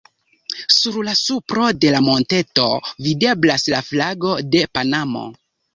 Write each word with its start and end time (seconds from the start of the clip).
Sur 0.75 0.95
la 1.07 1.13
supro 1.19 1.67
de 1.83 1.93
la 1.97 2.01
monteto, 2.07 2.67
videblas 3.09 3.71
la 3.77 3.87
flago 3.93 4.37
de 4.57 4.69
Panamo. 4.79 5.29